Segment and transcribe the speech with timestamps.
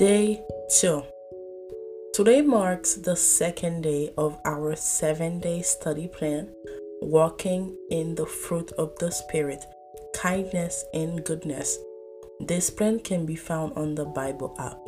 [0.00, 0.40] Day
[0.80, 1.02] 2.
[2.14, 6.48] Today marks the second day of our seven day study plan,
[7.02, 9.62] Walking in the Fruit of the Spirit,
[10.14, 11.76] Kindness and Goodness.
[12.40, 14.80] This plan can be found on the Bible app.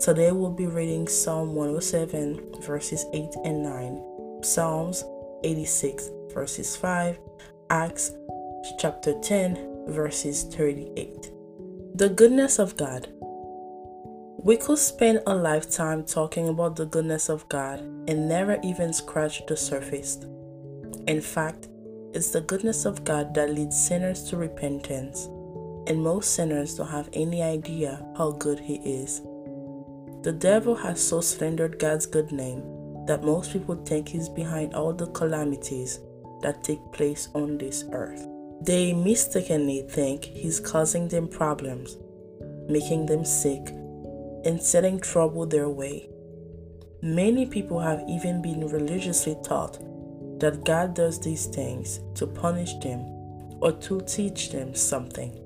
[0.00, 5.02] Today we'll be reading Psalm 107, verses 8 and 9, Psalms
[5.42, 7.18] 86, verses 5,
[7.70, 8.12] Acts
[8.78, 11.32] chapter 10, verses 38.
[11.96, 13.08] The goodness of God.
[14.48, 19.44] We could spend a lifetime talking about the goodness of God and never even scratch
[19.44, 20.16] the surface.
[21.06, 21.68] In fact,
[22.14, 25.26] it's the goodness of God that leads sinners to repentance,
[25.86, 29.20] and most sinners don't have any idea how good He is.
[30.22, 32.62] The devil has so slandered God's good name
[33.04, 36.00] that most people think he's behind all the calamities
[36.40, 38.26] that take place on this earth.
[38.62, 41.98] They mistakenly think he's causing them problems,
[42.66, 43.74] making them sick,
[44.44, 46.08] and setting trouble their way.
[47.02, 49.78] Many people have even been religiously taught
[50.40, 53.00] that God does these things to punish them
[53.60, 55.38] or to teach them something.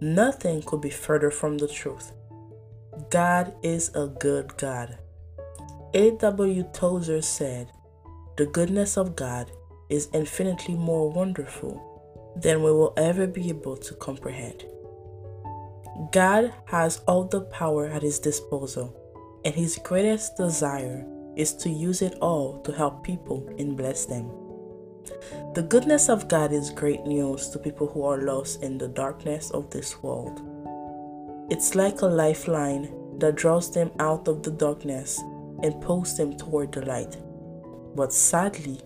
[0.00, 2.12] Nothing could be further from the truth.
[3.10, 4.98] God is a good God.
[5.94, 6.64] A.W.
[6.72, 7.70] Tozer said,
[8.36, 9.50] The goodness of God
[9.88, 14.64] is infinitely more wonderful than we will ever be able to comprehend.
[16.10, 18.94] God has all the power at his disposal,
[19.44, 24.30] and his greatest desire is to use it all to help people and bless them.
[25.54, 29.50] The goodness of God is great news to people who are lost in the darkness
[29.50, 30.40] of this world.
[31.50, 35.20] It's like a lifeline that draws them out of the darkness
[35.62, 37.16] and pulls them toward the light.
[37.94, 38.80] But sadly,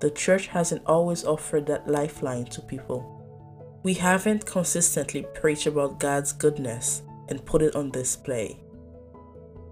[0.00, 3.13] the church hasn't always offered that lifeline to people.
[3.84, 8.58] We haven't consistently preached about God's goodness and put it on display.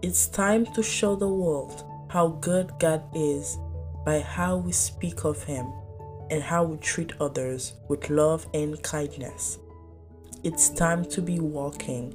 [0.03, 3.57] It's time to show the world how good God is
[4.05, 5.73] by how we speak of Him
[6.31, 9.59] and how we treat others with love and kindness.
[10.45, 12.13] It's time to be walking,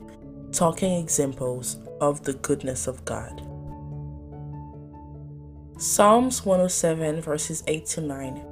[0.51, 3.41] talking examples of the goodness of God.
[5.79, 8.45] Psalms 107, verses 8 to 9.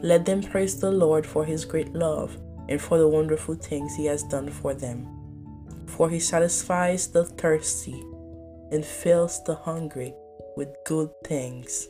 [0.00, 2.38] Let them praise the Lord for his great love
[2.68, 5.06] and for the wonderful things he has done for them.
[5.86, 8.02] For he satisfies the thirsty
[8.70, 10.14] and fills the hungry
[10.56, 11.88] with good things.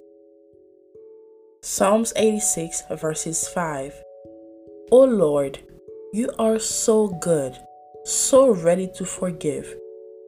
[1.62, 3.94] Psalms 86, verses 5.
[4.91, 5.60] O Lord,
[6.12, 7.56] you are so good,
[8.04, 9.75] so ready to forgive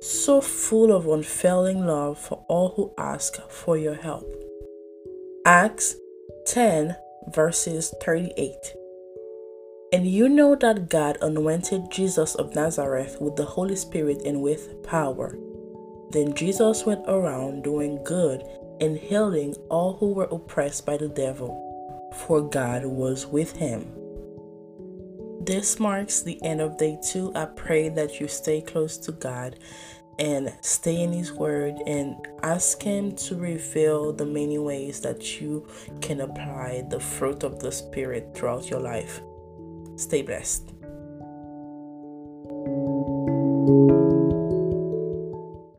[0.05, 4.26] so full of unfailing love for all who ask for your help.
[5.47, 5.97] Acts
[6.47, 6.94] 10
[7.28, 8.55] verses 38.
[9.92, 14.82] And you know that God anointed Jesus of Nazareth with the Holy Spirit and with
[14.82, 15.38] power.
[16.10, 18.42] Then Jesus went around doing good
[18.80, 23.92] and healing all who were oppressed by the devil, for God was with him.
[25.40, 27.30] This marks the end of day two.
[27.34, 29.56] I pray that you stay close to God
[30.18, 35.66] and stay in His Word and ask Him to reveal the many ways that you
[36.00, 39.20] can apply the fruit of the Spirit throughout your life.
[39.97, 40.73] Stay blessed.